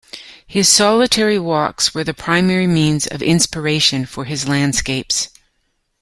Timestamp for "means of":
2.65-3.21